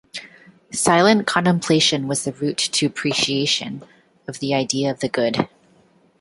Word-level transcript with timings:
Silent 0.73 1.27
contemplation 1.27 2.07
was 2.07 2.23
the 2.23 2.31
route 2.31 2.57
to 2.57 2.87
appreciation 2.87 3.83
of 4.27 4.39
the 4.39 4.51
Idea 4.51 4.89
of 4.89 4.99
the 4.99 5.09
Good. 5.09 5.47